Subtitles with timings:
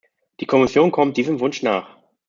[0.39, 1.95] Die Kommission kommt diesem Wunsch nach.